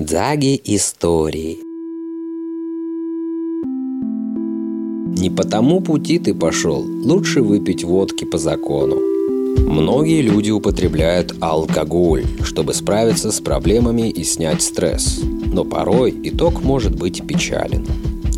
Дзаги 0.00 0.60
истории. 0.64 1.58
Не 5.20 5.28
по 5.28 5.42
тому 5.42 5.80
пути 5.80 6.20
ты 6.20 6.34
пошел, 6.34 6.84
лучше 6.84 7.42
выпить 7.42 7.82
водки 7.82 8.24
по 8.24 8.38
закону. 8.38 8.94
Многие 9.58 10.22
люди 10.22 10.50
употребляют 10.52 11.34
алкоголь, 11.40 12.24
чтобы 12.44 12.74
справиться 12.74 13.32
с 13.32 13.40
проблемами 13.40 14.08
и 14.08 14.22
снять 14.22 14.62
стресс. 14.62 15.20
Но 15.52 15.64
порой 15.64 16.14
итог 16.22 16.62
может 16.62 16.94
быть 16.94 17.26
печален. 17.26 17.84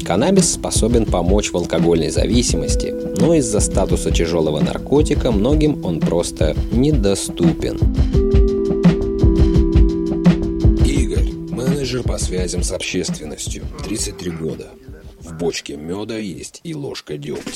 Каннабис 0.02 0.54
способен 0.54 1.04
помочь 1.04 1.52
в 1.52 1.56
алкогольной 1.56 2.08
зависимости, 2.08 2.94
но 3.20 3.34
из-за 3.34 3.60
статуса 3.60 4.10
тяжелого 4.10 4.60
наркотика 4.60 5.30
многим 5.30 5.84
он 5.84 6.00
просто 6.00 6.56
недоступен. 6.72 7.78
Менеджер 11.90 12.08
по 12.08 12.18
связям 12.18 12.62
с 12.62 12.70
общественностью, 12.70 13.64
33 13.82 14.30
года. 14.30 14.70
В 15.18 15.32
бочке 15.34 15.76
меда 15.76 16.18
есть 16.18 16.60
и 16.62 16.72
ложка 16.72 17.16
дегтя. 17.16 17.50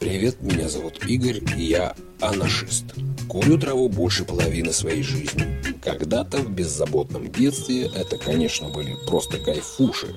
Привет, 0.00 0.42
меня 0.42 0.68
зовут 0.68 1.06
Игорь, 1.06 1.40
и 1.56 1.66
я 1.66 1.94
анашист. 2.20 2.84
Курю 3.28 3.56
траву 3.58 3.88
больше 3.88 4.24
половины 4.24 4.72
своей 4.72 5.04
жизни. 5.04 5.62
Когда-то 5.84 6.38
в 6.38 6.50
беззаботном 6.50 7.30
детстве 7.30 7.86
это, 7.86 8.18
конечно, 8.18 8.70
были 8.70 8.96
просто 9.06 9.38
кайфуши. 9.38 10.16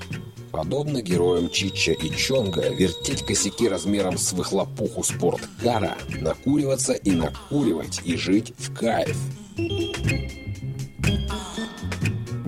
Подобно 0.52 1.04
героям 1.04 1.52
Чича 1.52 1.92
и 1.92 2.10
Чонга, 2.10 2.70
вертеть 2.70 3.24
косяки 3.24 3.70
размером 3.70 4.18
с 4.18 4.34
выхлопуху 4.34 5.04
спорткара, 5.04 5.96
накуриваться 6.20 6.94
и 6.94 7.12
накуривать, 7.12 8.02
и 8.04 8.18
жить 8.18 8.52
в 8.58 8.74
кайф. 8.74 9.16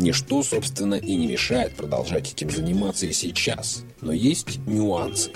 Ничто, 0.02 0.41
собственно, 0.41 0.95
и 0.95 1.16
не 1.16 1.27
мешает 1.27 1.75
продолжать 1.75 2.33
этим 2.33 2.49
заниматься 2.49 3.05
и 3.05 3.13
сейчас. 3.13 3.83
Но 4.02 4.11
есть 4.11 4.57
нюансы. 4.66 5.31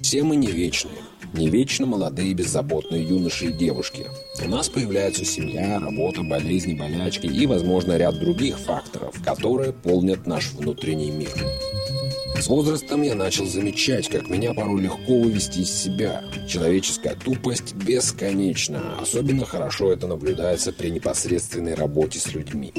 Все 0.00 0.24
мы 0.24 0.34
не 0.34 0.48
вечные. 0.48 0.96
Не 1.34 1.48
вечно 1.48 1.86
молодые 1.86 2.34
беззаботные 2.34 3.04
юноши 3.04 3.46
и 3.46 3.52
девушки. 3.52 4.06
У 4.44 4.48
нас 4.48 4.68
появляется 4.68 5.24
семья, 5.24 5.78
работа, 5.78 6.24
болезни, 6.24 6.74
болячки 6.74 7.26
и, 7.26 7.46
возможно, 7.46 7.96
ряд 7.96 8.18
других 8.18 8.58
факторов, 8.58 9.14
которые 9.24 9.72
полнят 9.72 10.26
наш 10.26 10.50
внутренний 10.50 11.12
мир. 11.12 11.30
С 12.42 12.48
возрастом 12.48 13.02
я 13.02 13.14
начал 13.14 13.46
замечать, 13.46 14.08
как 14.08 14.28
меня 14.28 14.52
порой 14.52 14.82
легко 14.82 15.16
вывести 15.16 15.60
из 15.60 15.72
себя. 15.72 16.24
Человеческая 16.48 17.14
тупость 17.14 17.72
бесконечна. 17.76 18.98
Особенно 19.00 19.44
хорошо 19.44 19.92
это 19.92 20.08
наблюдается 20.08 20.72
при 20.72 20.88
непосредственной 20.88 21.74
работе 21.74 22.18
с 22.18 22.34
людьми. 22.34 22.72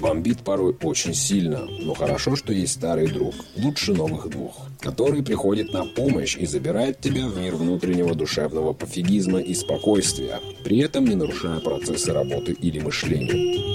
Бомбит 0.00 0.40
порой 0.40 0.76
очень 0.82 1.14
сильно, 1.14 1.64
но 1.64 1.94
хорошо, 1.94 2.34
что 2.34 2.52
есть 2.52 2.72
старый 2.72 3.06
друг, 3.06 3.36
лучше 3.56 3.92
новых 3.92 4.28
двух, 4.28 4.56
который 4.80 5.22
приходит 5.22 5.72
на 5.72 5.84
помощь 5.84 6.36
и 6.36 6.44
забирает 6.44 6.98
тебя 6.98 7.28
в 7.28 7.38
мир 7.38 7.54
внутреннего 7.54 8.16
душевного 8.16 8.72
пофигизма 8.72 9.38
и 9.38 9.54
спокойствия, 9.54 10.40
при 10.64 10.80
этом 10.80 11.04
не 11.04 11.14
нарушая 11.14 11.60
процессы 11.60 12.12
работы 12.12 12.50
или 12.50 12.80
мышления. 12.80 13.71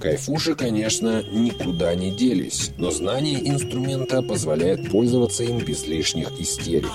Кайфуши, 0.00 0.54
конечно, 0.54 1.22
никуда 1.22 1.94
не 1.94 2.10
делись, 2.10 2.70
но 2.78 2.90
знание 2.90 3.46
инструмента 3.46 4.22
позволяет 4.22 4.90
пользоваться 4.90 5.44
им 5.44 5.58
без 5.58 5.86
лишних 5.86 6.32
истерик. 6.40 6.90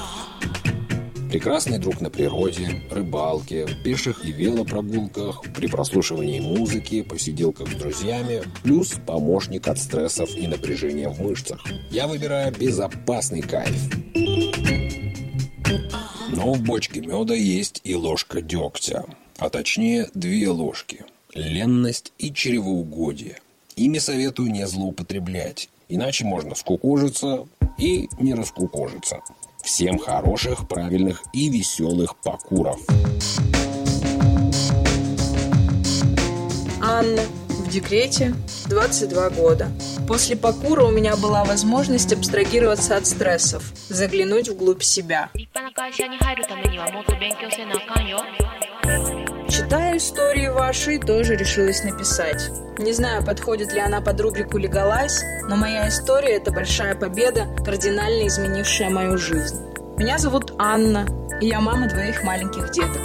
Прекрасный 1.29 1.77
друг 1.77 2.01
на 2.01 2.09
природе, 2.09 2.81
рыбалке, 2.89 3.67
пеших 3.83 4.25
и 4.25 4.31
велопрогулках, 4.31 5.43
при 5.55 5.67
прослушивании 5.67 6.39
музыки, 6.39 7.03
посиделках 7.03 7.69
с 7.71 7.75
друзьями, 7.75 8.41
плюс 8.63 8.95
помощник 9.05 9.67
от 9.67 9.77
стрессов 9.77 10.35
и 10.35 10.47
напряжения 10.47 11.09
в 11.09 11.21
мышцах. 11.21 11.63
Я 11.91 12.07
выбираю 12.07 12.55
безопасный 12.57 13.41
кайф. 13.41 13.75
Но 16.29 16.53
в 16.53 16.61
бочке 16.61 17.01
меда 17.01 17.35
есть 17.35 17.81
и 17.83 17.94
ложка 17.94 18.41
дегтя, 18.41 19.05
а 19.38 19.49
точнее 19.49 20.09
две 20.13 20.49
ложки. 20.49 21.04
Ленность 21.35 22.13
и 22.18 22.31
чревоугодие. 22.31 23.40
Ими 23.75 23.97
советую 23.97 24.50
не 24.51 24.66
злоупотреблять, 24.66 25.68
иначе 25.90 26.23
можно 26.23 26.56
скукожиться 26.56 27.46
и 27.78 28.07
не 28.22 28.34
раскукожиться. 28.34 29.19
Всем 29.62 29.97
хороших, 30.00 30.66
правильных 30.69 31.22
и 31.34 31.50
веселых 31.50 32.16
покуров. 32.24 32.79
Анна, 36.81 37.22
в 37.50 37.69
декрете, 37.69 38.34
22 38.69 39.29
года. 39.31 39.68
После 40.07 40.38
покура 40.38 40.85
у 40.85 40.91
меня 40.91 41.18
была 41.18 41.44
возможность 41.44 42.13
абстрагироваться 42.13 42.95
от 42.95 43.07
стрессов, 43.07 43.74
заглянуть 43.90 44.47
вглубь 44.47 44.84
себя. 44.84 45.29
Читая 49.47 49.97
истории 49.97 50.47
вашей, 50.47 50.97
тоже 50.97 51.35
решилась 51.35 51.83
написать. 51.83 52.50
Не 52.79 52.94
знаю, 52.94 53.23
подходит 53.23 53.72
ли 53.73 53.79
она 53.79 54.01
под 54.01 54.19
рубрику 54.19 54.57
«Легалайз», 54.57 55.22
но 55.47 55.56
моя 55.56 55.88
история– 55.88 56.35
это 56.38 56.51
большая 56.51 56.95
победа, 56.95 57.45
кардинально 57.63 58.28
изменившая 58.28 58.89
мою 58.89 59.19
жизнь. 59.19 59.61
Меня 59.97 60.17
зовут 60.17 60.53
Анна, 60.57 61.06
и 61.39 61.47
я 61.47 61.61
мама 61.61 61.88
двоих 61.88 62.23
маленьких 62.23 62.72
деток. 62.72 63.01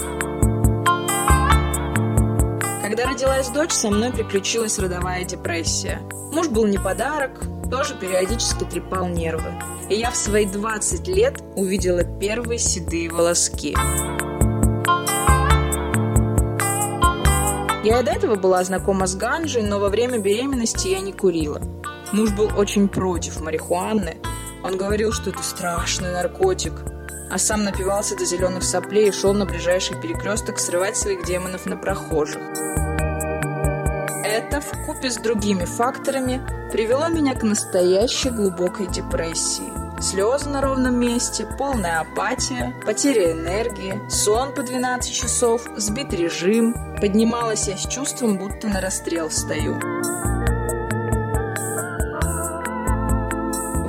Когда 2.83 3.07
родилась 3.07 3.51
дочь, 3.51 3.72
со 3.72 3.91
мной 3.91 4.11
приключилась 4.11 4.78
родовая 4.78 5.25
депрессия. 5.25 6.01
Муж 6.33 6.49
был 6.49 6.67
не 6.67 6.78
подарок, 6.78 7.33
тоже 7.71 7.95
периодически 7.95 8.65
трепал 8.65 9.09
нервы. 9.09 9.53
И 9.91 9.95
я 9.95 10.11
в 10.11 10.17
свои 10.17 10.47
20 10.47 11.07
лет 11.07 11.41
увидела 11.55 12.03
первые 12.03 12.59
седые 12.59 13.11
волоски. 13.11 13.77
Я 17.83 18.01
и 18.01 18.05
до 18.05 18.11
этого 18.13 18.35
была 18.35 18.63
знакома 18.63 19.07
с 19.07 19.15
ганжей, 19.15 19.63
но 19.63 19.79
во 19.79 19.89
время 19.89 20.19
беременности 20.19 20.89
я 20.89 21.01
не 21.01 21.13
курила. 21.13 21.63
Муж 22.13 22.31
был 22.33 22.51
очень 22.55 22.89
против 22.89 23.41
марихуаны. 23.41 24.19
Он 24.63 24.77
говорил, 24.77 25.13
что 25.13 25.31
это 25.31 25.43
страшный 25.43 26.13
наркотик, 26.13 26.75
а 27.31 27.39
сам 27.39 27.65
напивался 27.65 28.17
до 28.17 28.27
зеленых 28.27 28.65
соплей 28.65 29.09
и 29.09 29.13
шел 29.13 29.33
на 29.33 29.47
ближайший 29.47 29.99
перекресток 29.99 30.59
срывать 30.59 30.99
своих 30.99 31.25
демонов 31.25 31.65
на 31.65 31.79
прохожих. 31.79 32.43
Это, 34.27 34.61
в 34.61 34.87
купе 34.87 35.11
с 35.11 35.17
другими 35.17 35.65
факторами, 35.65 36.43
привело 36.71 37.09
меня 37.09 37.35
к 37.35 37.43
настоящей 37.43 38.29
глубокой 38.29 38.89
депрессии. 38.89 39.80
Слезы 40.00 40.49
на 40.49 40.62
ровном 40.62 40.99
месте, 40.99 41.47
полная 41.59 42.00
апатия, 42.00 42.75
потеря 42.87 43.33
энергии, 43.33 44.00
сон 44.09 44.55
по 44.55 44.62
12 44.62 45.12
часов, 45.12 45.69
сбит 45.77 46.15
режим. 46.15 46.75
Поднималась 46.99 47.69
я 47.69 47.77
с 47.77 47.87
чувством, 47.87 48.39
будто 48.39 48.69
на 48.69 48.81
расстрел 48.81 49.31
стою. 49.31 49.75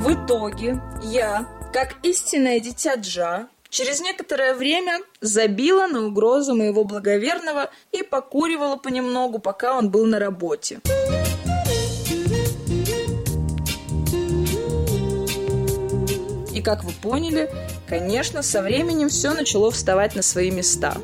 В 0.00 0.12
итоге 0.12 0.82
я, 1.02 1.46
как 1.72 1.94
истинное 2.02 2.60
дитя 2.60 2.96
Джа, 2.96 3.48
через 3.70 4.02
некоторое 4.02 4.54
время 4.54 4.98
забила 5.22 5.86
на 5.86 6.04
угрозу 6.04 6.54
моего 6.54 6.84
благоверного 6.84 7.70
и 7.90 8.02
покуривала 8.02 8.76
понемногу, 8.76 9.38
пока 9.38 9.78
он 9.78 9.90
был 9.90 10.04
на 10.04 10.18
работе. 10.18 10.80
И 16.62 16.64
как 16.64 16.84
вы 16.84 16.92
поняли, 16.92 17.50
конечно, 17.88 18.40
со 18.40 18.62
временем 18.62 19.08
все 19.08 19.34
начало 19.34 19.72
вставать 19.72 20.14
на 20.14 20.22
свои 20.22 20.52
места. 20.52 20.96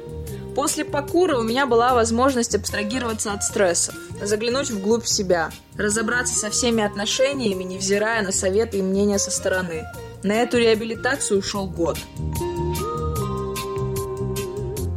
После 0.55 0.85
покура 0.85 1.37
у 1.37 1.43
меня 1.43 1.67
была 1.67 1.94
возможность 1.94 2.55
абстрагироваться 2.55 3.33
от 3.33 3.43
стрессов, 3.43 3.97
заглянуть 4.23 4.71
вглубь 4.71 5.05
себя, 5.05 5.50
разобраться 5.77 6.38
со 6.38 6.50
всеми 6.50 6.85
отношениями, 6.85 7.65
невзирая 7.65 8.23
на 8.23 8.31
советы 8.31 8.79
и 8.79 8.83
мнения 8.83 9.19
со 9.19 9.33
стороны. 9.33 9.85
На 10.23 10.35
эту 10.35 10.59
реабилитацию 10.59 11.41
ушел 11.41 11.67
год. 11.67 11.99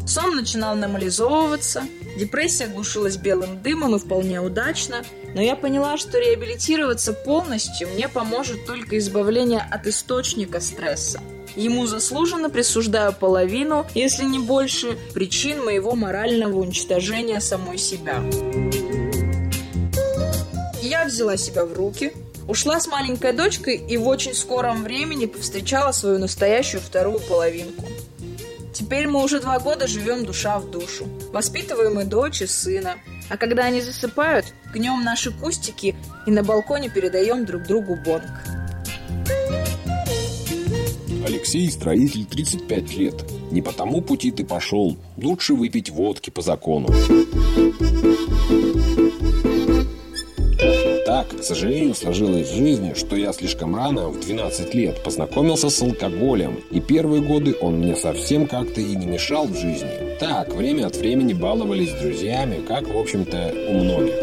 Сон 0.06 0.36
начинал 0.36 0.76
нормализовываться, 0.76 1.86
депрессия 2.18 2.68
глушилась 2.68 3.18
белым 3.18 3.62
дымом 3.62 3.96
и 3.96 4.00
вполне 4.00 4.42
удачно, 4.42 5.04
но 5.34 5.42
я 5.42 5.56
поняла, 5.56 5.98
что 5.98 6.20
реабилитироваться 6.20 7.14
полностью 7.14 7.88
мне 7.90 8.08
поможет 8.08 8.66
только 8.66 8.98
избавление 8.98 9.66
от 9.70 9.88
источника 9.88 10.60
стресса. 10.60 11.22
Ему 11.56 11.86
заслуженно 11.86 12.50
присуждаю 12.50 13.14
половину, 13.14 13.86
если 13.94 14.24
не 14.24 14.40
больше, 14.40 14.98
причин 15.14 15.64
моего 15.64 15.96
морального 15.96 16.58
уничтожения 16.60 17.42
самой 17.42 17.78
себя. 17.78 18.24
Я 20.82 21.06
взяла 21.06 21.36
себя 21.38 21.66
в 21.66 21.74
руки, 21.74 22.14
ушла 22.48 22.80
с 22.80 22.88
маленькой 22.88 23.34
дочкой 23.34 23.76
и 23.76 23.98
в 23.98 24.08
очень 24.08 24.34
скором 24.34 24.84
времени 24.84 25.26
повстречала 25.26 25.92
свою 25.92 26.20
настоящую 26.20 26.82
вторую 26.82 27.20
половинку. 27.20 27.91
Теперь 28.74 29.08
мы 29.08 29.24
уже 29.24 29.40
два 29.40 29.60
года 29.60 29.88
живем 29.88 30.26
душа 30.26 30.60
в 30.60 30.70
душу. 30.72 31.08
Воспитываем 31.32 32.00
и 32.00 32.06
дочь, 32.06 32.42
и 32.42 32.48
сына. 32.48 32.96
А 33.30 33.38
когда 33.38 33.66
они 33.66 33.82
засыпают, 33.82 34.54
гнем 34.74 35.04
наши 35.04 35.32
кустики 35.32 35.96
и 36.26 36.32
на 36.32 36.44
балконе 36.44 36.90
передаем 36.90 37.46
друг 37.46 37.64
другу 37.64 37.96
бонг. 37.96 38.26
Алексей 41.26 41.70
строитель 41.72 42.26
35 42.26 42.98
лет. 42.98 43.16
Не 43.52 43.62
по 43.62 43.72
тому 43.72 44.02
пути 44.02 44.32
ты 44.32 44.46
пошел. 44.46 44.98
Лучше 45.18 45.54
выпить 45.54 45.90
водки 45.90 46.30
по 46.30 46.42
закону. 46.42 46.88
Так, 51.12 51.28
к 51.28 51.44
сожалению, 51.44 51.94
сложилось 51.94 52.48
в 52.48 52.56
жизни, 52.56 52.94
что 52.96 53.18
я 53.18 53.34
слишком 53.34 53.76
рано, 53.76 54.08
в 54.08 54.22
12 54.22 54.74
лет, 54.74 55.04
познакомился 55.04 55.70
с 55.70 55.82
алкоголем. 55.82 56.64
И 56.72 56.80
первые 56.80 57.22
годы 57.22 57.54
он 57.60 57.80
мне 57.80 57.98
совсем 57.98 58.48
как-то 58.48 58.80
и 58.80 58.96
не 58.96 59.08
мешал 59.08 59.46
в 59.46 59.54
жизни. 59.54 60.16
Так, 60.22 60.56
время 60.56 60.88
от 60.88 60.96
времени 60.96 61.34
баловались 61.34 61.90
с 61.90 62.00
друзьями, 62.00 62.62
как, 62.66 62.88
в 62.88 62.98
общем-то, 62.98 63.54
у 63.68 63.74
многих. 63.74 64.14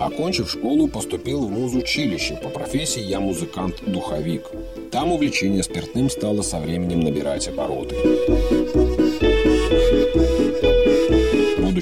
Окончив 0.00 0.50
школу, 0.50 0.88
поступил 0.88 1.44
в 1.44 1.50
музучилище. 1.50 2.40
По 2.42 2.48
профессии 2.48 3.02
я 3.02 3.20
музыкант-духовик. 3.20 4.46
Там 4.90 5.12
увлечение 5.12 5.62
спиртным 5.62 6.08
стало 6.08 6.40
со 6.40 6.60
временем 6.60 7.00
набирать 7.00 7.46
обороты 7.46 7.94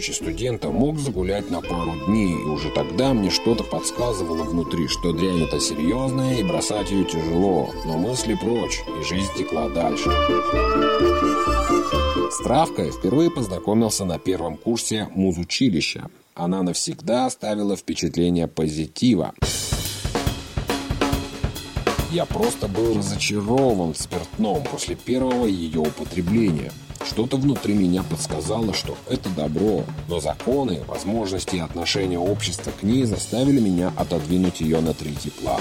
будучи 0.00 0.12
студентом, 0.12 0.76
мог 0.76 0.98
загулять 0.98 1.50
на 1.50 1.60
пару 1.60 1.92
дней, 2.06 2.32
и 2.32 2.46
уже 2.46 2.70
тогда 2.70 3.12
мне 3.12 3.28
что-то 3.28 3.64
подсказывало 3.64 4.44
внутри, 4.44 4.88
что 4.88 5.12
дрянь 5.12 5.42
это 5.42 5.60
серьезная 5.60 6.38
и 6.38 6.42
бросать 6.42 6.90
ее 6.90 7.04
тяжело, 7.04 7.68
но 7.84 7.98
мысли 7.98 8.34
прочь, 8.34 8.80
и 8.98 9.04
жизнь 9.04 9.28
текла 9.36 9.68
дальше. 9.68 10.08
С 12.30 12.42
Травкой 12.42 12.92
впервые 12.92 13.30
познакомился 13.30 14.06
на 14.06 14.18
первом 14.18 14.56
курсе 14.56 15.06
музучилища. 15.14 16.08
Она 16.34 16.62
навсегда 16.62 17.26
оставила 17.26 17.76
впечатление 17.76 18.46
позитива. 18.46 19.34
Я 22.10 22.24
просто 22.24 22.68
был 22.68 22.96
разочарован 22.96 23.94
спиртном 23.94 24.64
после 24.64 24.94
первого 24.94 25.44
ее 25.44 25.80
употребления. 25.80 26.72
Что-то 27.10 27.38
внутри 27.38 27.74
меня 27.74 28.04
подсказало, 28.04 28.72
что 28.72 28.96
это 29.08 29.28
добро, 29.30 29.82
но 30.08 30.20
законы, 30.20 30.84
возможности 30.86 31.56
и 31.56 31.58
отношения 31.58 32.20
общества 32.20 32.70
к 32.70 32.84
ней 32.84 33.04
заставили 33.04 33.58
меня 33.58 33.92
отодвинуть 33.96 34.60
ее 34.60 34.80
на 34.80 34.94
третий 34.94 35.30
план. 35.30 35.60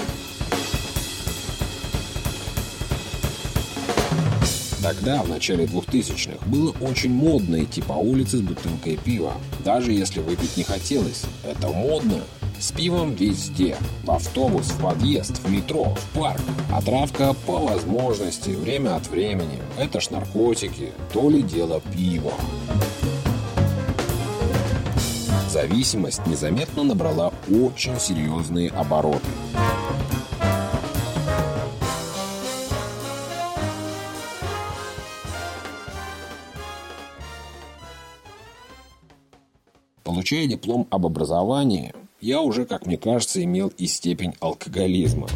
Тогда, 4.80 5.24
в 5.24 5.28
начале 5.28 5.64
2000-х, 5.64 6.38
было 6.46 6.72
очень 6.80 7.12
модно 7.12 7.64
идти 7.64 7.82
по 7.82 7.94
улице 7.94 8.36
с 8.36 8.42
бутылкой 8.42 8.96
пива, 8.96 9.32
даже 9.64 9.92
если 9.92 10.20
выпить 10.20 10.56
не 10.56 10.62
хотелось. 10.62 11.24
Это 11.42 11.68
модно, 11.68 12.20
с 12.60 12.72
пивом 12.72 13.14
везде. 13.14 13.76
В 14.04 14.10
автобус, 14.10 14.66
в 14.66 14.82
подъезд, 14.82 15.38
в 15.38 15.50
метро, 15.50 15.94
в 15.96 16.18
парк. 16.18 16.40
А 16.72 16.82
травка 16.82 17.34
по 17.46 17.58
возможности, 17.58 18.50
время 18.50 18.96
от 18.96 19.08
времени. 19.08 19.58
Это 19.78 20.00
ж 20.00 20.10
наркотики, 20.10 20.92
то 21.12 21.30
ли 21.30 21.42
дело 21.42 21.80
пива. 21.96 22.34
Зависимость 25.48 26.24
незаметно 26.26 26.84
набрала 26.84 27.32
очень 27.50 27.98
серьезные 27.98 28.70
обороты. 28.70 29.26
Получая 40.04 40.46
диплом 40.46 40.86
об 40.90 41.06
образовании, 41.06 41.94
я 42.20 42.40
уже, 42.40 42.66
как 42.66 42.86
мне 42.86 42.96
кажется, 42.96 43.42
имел 43.42 43.72
и 43.78 43.86
степень 43.86 44.34
алкоголизма. 44.40 45.28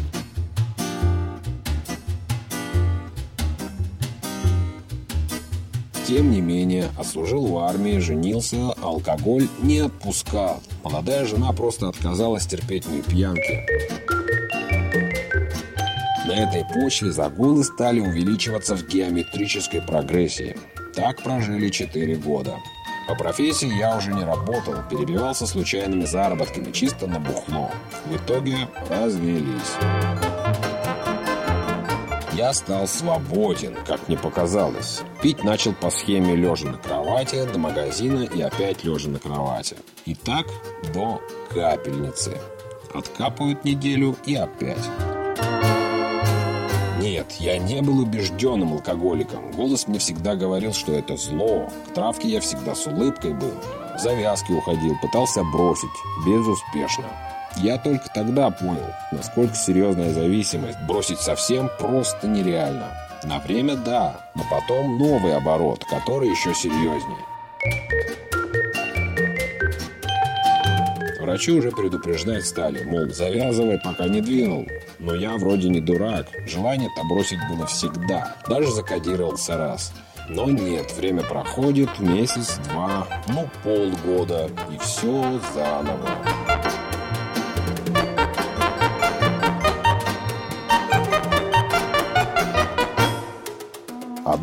Тем 6.07 6.29
не 6.29 6.39
менее, 6.39 6.91
отслужил 6.99 7.47
в 7.47 7.57
армии, 7.57 7.97
женился, 7.97 8.73
алкоголь 8.73 9.47
не 9.63 9.79
отпускал. 9.79 10.61
Молодая 10.83 11.25
жена 11.25 11.51
просто 11.51 11.89
отказалась 11.89 12.45
терпеть 12.45 12.85
мои 12.85 13.01
пьянки. 13.01 13.65
На 16.27 16.33
этой 16.33 16.63
почве 16.73 17.11
загулы 17.11 17.63
стали 17.63 17.99
увеличиваться 17.99 18.75
в 18.75 18.87
геометрической 18.87 19.81
прогрессии. 19.81 20.55
Так 20.93 21.23
прожили 21.23 21.69
4 21.69 22.15
года. 22.17 22.55
По 23.07 23.13
профессии 23.15 23.71
я 23.71 23.95
уже 23.95 24.11
не 24.11 24.23
работал, 24.23 24.75
перебивался 24.89 25.45
случайными 25.45 26.05
заработками, 26.05 26.71
чисто 26.71 27.05
на 27.05 27.19
бухло. 27.19 27.71
В 28.05 28.15
итоге 28.15 28.67
развелись. 28.89 29.75
Я 32.33 32.51
стал 32.53 32.87
свободен, 32.87 33.75
как 33.85 34.07
мне 34.07 34.17
показалось. 34.17 35.03
Пить 35.21 35.43
начал 35.43 35.73
по 35.73 35.89
схеме 35.89 36.35
лежа 36.35 36.67
на 36.67 36.77
кровати, 36.77 37.45
до 37.45 37.59
магазина 37.59 38.23
и 38.23 38.41
опять 38.41 38.83
лежа 38.83 39.09
на 39.09 39.19
кровати. 39.19 39.77
И 40.05 40.15
так 40.15 40.47
до 40.93 41.21
капельницы. 41.53 42.37
Откапывают 42.93 43.63
неделю 43.63 44.17
и 44.25 44.35
опять. 44.35 44.83
Нет, 47.15 47.31
я 47.39 47.57
не 47.57 47.81
был 47.81 47.99
убежденным 47.99 48.73
алкоголиком. 48.73 49.49
Голос 49.53 49.87
мне 49.87 49.99
всегда 49.99 50.35
говорил, 50.35 50.73
что 50.73 50.91
это 50.91 51.15
зло. 51.15 51.69
К 51.87 51.93
травке 51.93 52.27
я 52.27 52.41
всегда 52.41 52.75
с 52.75 52.87
улыбкой 52.87 53.33
был. 53.33 53.53
В 53.95 54.01
завязки 54.01 54.51
уходил, 54.51 54.97
пытался 55.01 55.41
бросить. 55.45 55.87
Безуспешно. 56.27 57.05
Я 57.55 57.77
только 57.77 58.09
тогда 58.13 58.49
понял, 58.49 58.91
насколько 59.13 59.55
серьезная 59.55 60.11
зависимость. 60.11 60.77
Бросить 60.89 61.21
совсем 61.21 61.69
просто 61.79 62.27
нереально. 62.27 62.91
На 63.23 63.39
время 63.39 63.77
да, 63.77 64.29
но 64.35 64.43
потом 64.51 64.97
новый 64.97 65.37
оборот, 65.37 65.85
который 65.85 66.29
еще 66.29 66.53
серьезнее. 66.53 68.24
Врачи 71.25 71.51
уже 71.51 71.71
предупреждать 71.71 72.45
стали, 72.45 72.83
мол, 72.83 73.09
завязывай, 73.09 73.79
пока 73.83 74.07
не 74.07 74.21
двинул. 74.21 74.67
Но 74.99 75.15
я 75.15 75.37
вроде 75.37 75.69
не 75.69 75.81
дурак. 75.81 76.27
Желание-то 76.45 77.03
бросить 77.09 77.39
было 77.49 77.65
всегда. 77.65 78.35
Даже 78.47 78.69
закодировался 78.71 79.57
раз. 79.57 79.91
Но 80.29 80.51
нет, 80.51 80.93
время 80.95 81.23
проходит, 81.23 81.89
месяц, 81.97 82.59
два, 82.69 83.07
ну 83.27 83.49
полгода, 83.63 84.51
и 84.71 84.77
все 84.77 85.39
заново. 85.55 86.09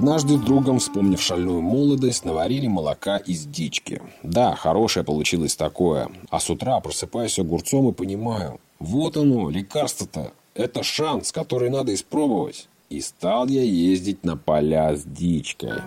Однажды 0.02 0.36
другом, 0.36 0.80
вспомнив 0.80 1.22
шальную 1.22 1.62
молодость, 1.62 2.24
наварили 2.24 2.66
молока 2.66 3.18
из 3.18 3.46
дички. 3.46 4.02
Да, 4.24 4.56
хорошее 4.56 5.04
получилось 5.04 5.54
такое. 5.54 6.08
А 6.28 6.40
с 6.40 6.50
утра 6.50 6.80
просыпаюсь 6.80 7.38
огурцом 7.38 7.88
и 7.88 7.92
понимаю, 7.92 8.58
вот 8.80 9.16
оно, 9.16 9.48
лекарство-то. 9.48 10.32
Это 10.56 10.82
шанс, 10.82 11.30
который 11.30 11.70
надо 11.70 11.94
испробовать. 11.94 12.66
И 12.90 13.00
стал 13.00 13.46
я 13.46 13.62
ездить 13.62 14.24
на 14.24 14.36
поля 14.36 14.96
с 14.96 15.04
дичкой. 15.04 15.80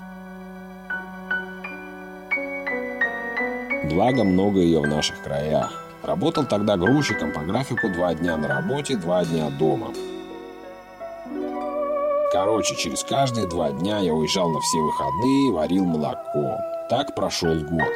Благо 3.90 4.24
много 4.24 4.62
ее 4.62 4.80
в 4.80 4.88
наших 4.88 5.22
краях. 5.24 5.84
Работал 6.04 6.46
тогда 6.46 6.78
грузчиком 6.78 7.34
по 7.34 7.42
графику 7.42 7.90
два 7.90 8.14
дня 8.14 8.38
на 8.38 8.48
работе, 8.48 8.96
два 8.96 9.26
дня 9.26 9.50
дома. 9.60 9.94
Короче, 12.36 12.76
через 12.76 13.02
каждые 13.06 13.48
два 13.48 13.72
дня 13.72 14.00
я 14.00 14.14
уезжал 14.14 14.50
на 14.50 14.60
все 14.60 14.78
выходные 14.82 15.48
и 15.48 15.52
варил 15.52 15.86
молоко. 15.86 16.58
Так 16.90 17.16
прошел 17.16 17.56
год. 17.56 17.94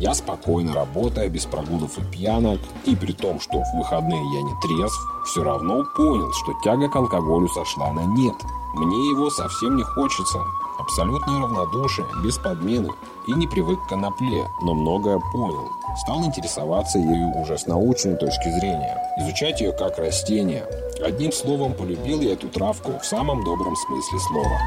Я 0.00 0.12
спокойно 0.12 0.74
работая, 0.74 1.28
без 1.28 1.46
прогулов 1.46 1.96
и 1.98 2.02
пьянок, 2.10 2.58
и 2.84 2.96
при 2.96 3.12
том, 3.12 3.38
что 3.38 3.62
в 3.62 3.76
выходные 3.76 4.24
я 4.34 4.42
не 4.42 4.60
трезв, 4.60 4.98
все 5.24 5.44
равно 5.44 5.84
понял, 5.96 6.32
что 6.32 6.52
тяга 6.64 6.88
к 6.88 6.96
алкоголю 6.96 7.46
сошла 7.46 7.92
на 7.92 8.04
нет. 8.04 8.34
Мне 8.74 9.10
его 9.10 9.30
совсем 9.30 9.76
не 9.76 9.84
хочется. 9.84 10.40
Абсолютное 10.80 11.42
равнодушие, 11.42 12.08
без 12.24 12.38
подмены. 12.38 12.90
И 13.28 13.32
не 13.34 13.46
привык 13.46 13.78
к 13.84 13.88
конопле, 13.88 14.48
но 14.62 14.74
многое 14.74 15.20
понял. 15.32 15.70
Стал 15.96 16.24
интересоваться 16.24 16.98
ею 16.98 17.36
уже 17.36 17.58
с 17.58 17.66
научной 17.66 18.16
точки 18.16 18.48
зрения. 18.48 18.98
Изучать 19.18 19.60
ее 19.60 19.72
как 19.72 19.98
растение. 19.98 20.64
Одним 21.04 21.32
словом, 21.32 21.74
полюбил 21.74 22.22
я 22.22 22.32
эту 22.32 22.48
травку 22.48 22.98
в 22.98 23.04
самом 23.04 23.44
добром 23.44 23.76
смысле 23.76 24.18
слова. 24.20 24.58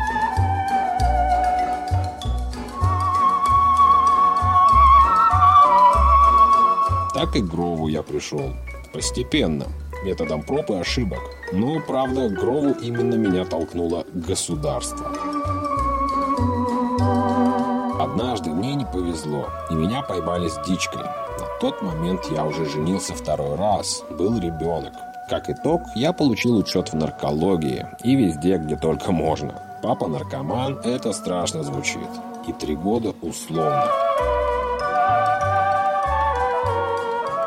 Так 7.15 7.35
и 7.35 7.41
к 7.41 7.45
Грову 7.45 7.87
я 7.87 8.03
пришел. 8.03 8.53
Постепенно, 8.93 9.65
методом 10.03 10.43
проб 10.43 10.69
и 10.69 10.75
ошибок. 10.75 11.21
Но, 11.51 11.79
правда, 11.79 12.29
к 12.29 12.33
Грову 12.33 12.75
именно 12.81 13.15
меня 13.15 13.45
толкнуло 13.45 14.05
государство. 14.13 15.11
Однажды 18.15 18.49
мне 18.51 18.75
не 18.75 18.85
повезло, 18.85 19.49
и 19.69 19.73
меня 19.73 20.01
поймали 20.01 20.47
с 20.47 20.57
дичкой. 20.65 21.03
На 21.03 21.47
тот 21.59 21.81
момент 21.81 22.21
я 22.31 22.45
уже 22.45 22.65
женился 22.65 23.13
второй 23.13 23.55
раз, 23.55 24.05
был 24.09 24.39
ребенок. 24.39 24.93
Как 25.29 25.49
итог, 25.49 25.81
я 25.95 26.13
получил 26.13 26.55
учет 26.55 26.93
в 26.93 26.95
наркологии 26.95 27.85
и 28.05 28.15
везде, 28.15 28.57
где 28.57 28.77
только 28.77 29.11
можно. 29.11 29.61
Папа 29.83 30.07
наркоман, 30.07 30.79
это 30.85 31.11
страшно 31.11 31.61
звучит. 31.61 32.07
И 32.47 32.53
три 32.53 32.77
года 32.77 33.13
условно. 33.21 33.83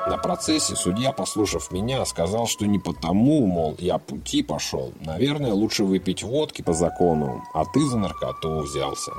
На 0.07 0.19
процессе 0.19 0.77
судья, 0.77 1.13
послушав 1.13 1.71
меня, 1.71 2.05
сказал, 2.05 2.47
что 2.47 2.67
не 2.67 2.79
потому, 2.79 3.47
мол, 3.47 3.75
я 3.79 3.97
пути 3.97 4.43
пошел. 4.43 4.93
Наверное, 5.01 5.55
лучше 5.55 5.85
выпить 5.85 6.23
водки 6.23 6.61
по 6.61 6.75
закону, 6.75 7.43
а 7.55 7.65
ты 7.65 7.81
за 7.87 7.97
наркоту 7.97 8.59
взялся. 8.59 9.13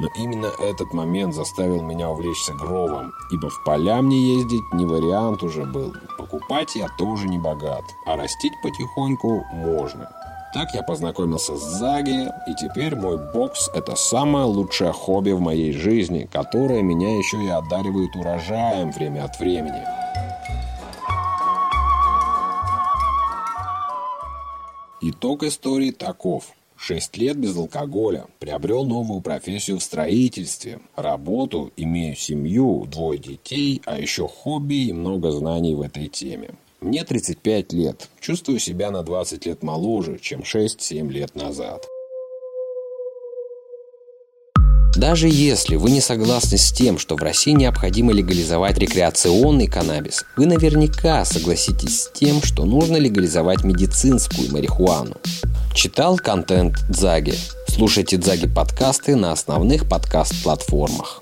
Но 0.00 0.08
именно 0.16 0.46
этот 0.46 0.92
момент 0.92 1.34
заставил 1.34 1.82
меня 1.82 2.10
увлечься 2.10 2.52
гровом, 2.54 3.12
ибо 3.30 3.48
в 3.48 3.62
поля 3.64 4.02
мне 4.02 4.34
ездить 4.36 4.72
не 4.72 4.86
вариант 4.86 5.42
уже 5.42 5.64
был. 5.64 5.94
Покупать 6.18 6.74
я 6.74 6.88
тоже 6.98 7.28
не 7.28 7.38
богат, 7.38 7.84
а 8.06 8.16
растить 8.16 8.52
потихоньку 8.62 9.44
можно. 9.52 10.10
Так 10.52 10.72
я 10.72 10.82
познакомился 10.82 11.56
с 11.56 11.62
Заги, 11.62 12.28
и 12.46 12.54
теперь 12.54 12.94
мой 12.94 13.18
бокс– 13.18 13.68
это 13.74 13.96
самое 13.96 14.44
лучшее 14.44 14.92
хобби 14.92 15.32
в 15.32 15.40
моей 15.40 15.72
жизни, 15.72 16.28
которое 16.32 16.80
меня 16.80 17.16
еще 17.18 17.42
и 17.42 17.48
одаривает 17.48 18.14
урожаем 18.14 18.92
время 18.92 19.24
от 19.24 19.38
времени. 19.40 19.84
Итог 25.00 25.42
истории 25.42 25.90
таков. 25.90 26.44
Шесть 26.86 27.16
лет 27.16 27.38
без 27.38 27.56
алкоголя. 27.56 28.26
Приобрел 28.40 28.84
новую 28.84 29.22
профессию 29.22 29.78
в 29.78 29.82
строительстве. 29.82 30.80
Работу, 30.96 31.72
имею 31.78 32.14
семью, 32.14 32.84
двое 32.84 33.18
детей, 33.18 33.80
а 33.86 33.98
еще 33.98 34.28
хобби 34.28 34.88
и 34.88 34.92
много 34.92 35.30
знаний 35.30 35.74
в 35.74 35.80
этой 35.80 36.08
теме. 36.08 36.50
Мне 36.82 37.02
35 37.02 37.72
лет. 37.72 38.10
Чувствую 38.20 38.58
себя 38.58 38.90
на 38.90 39.02
20 39.02 39.46
лет 39.46 39.62
моложе, 39.62 40.18
чем 40.18 40.40
6-7 40.40 41.10
лет 41.10 41.34
назад. 41.34 41.86
Даже 44.94 45.28
если 45.30 45.76
вы 45.76 45.90
не 45.90 46.02
согласны 46.02 46.58
с 46.58 46.70
тем, 46.70 46.98
что 46.98 47.16
в 47.16 47.22
России 47.22 47.52
необходимо 47.52 48.12
легализовать 48.12 48.76
рекреационный 48.76 49.68
каннабис, 49.68 50.26
вы 50.36 50.44
наверняка 50.44 51.24
согласитесь 51.24 52.02
с 52.02 52.10
тем, 52.12 52.42
что 52.42 52.66
нужно 52.66 52.98
легализовать 52.98 53.64
медицинскую 53.64 54.52
марихуану. 54.52 55.16
Читал 55.74 56.18
контент 56.18 56.76
Дзаги. 56.88 57.34
Слушайте 57.66 58.16
Дзаги 58.16 58.46
подкасты 58.46 59.16
на 59.16 59.32
основных 59.32 59.88
подкаст-платформах. 59.88 61.20